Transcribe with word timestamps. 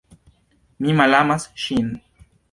Mi 0.85 0.95
malamas 1.01 1.45
ŝin. 1.65 1.93